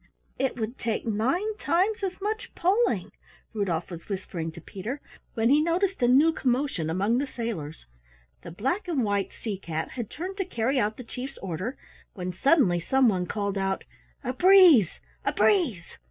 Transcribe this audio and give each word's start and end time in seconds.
"It 0.39 0.59
would 0.59 0.79
take 0.79 1.05
nine 1.05 1.55
times 1.59 2.01
as 2.01 2.19
much 2.19 2.55
pulling" 2.55 3.11
Rudolf 3.53 3.91
was 3.91 4.09
whispering 4.09 4.51
to 4.53 4.59
Peter, 4.59 4.99
when 5.35 5.51
he 5.51 5.61
noticed 5.61 6.01
a 6.01 6.07
new 6.07 6.33
commotion 6.33 6.89
among 6.89 7.19
the 7.19 7.27
sailors. 7.27 7.85
The 8.41 8.49
black 8.49 8.87
and 8.87 9.03
white 9.03 9.31
sea 9.31 9.59
cat 9.59 9.91
had 9.91 10.09
turned 10.09 10.37
to 10.37 10.45
carry 10.45 10.79
out 10.79 10.97
the 10.97 11.03
Chief's 11.03 11.37
order 11.37 11.77
when 12.15 12.33
suddenly 12.33 12.79
some 12.79 13.09
one 13.09 13.27
called 13.27 13.59
out 13.59 13.83
"A 14.23 14.33
breeze, 14.33 14.99
a 15.23 15.33
breeze!" 15.33 15.99